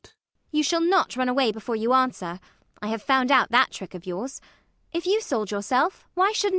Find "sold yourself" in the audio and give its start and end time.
5.21-6.07